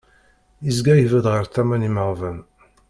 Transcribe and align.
Izga 0.69 0.93
ibedd 1.01 1.25
ɣer 1.33 1.45
tama 1.53 1.75
n 1.77 1.85
yimaɣban. 1.85 2.39